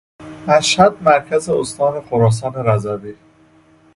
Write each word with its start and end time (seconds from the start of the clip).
مشهد 0.47 1.03
مرکز 1.03 1.49
استان 1.49 2.01
خراسان 2.01 2.53
رضوی 2.53 3.15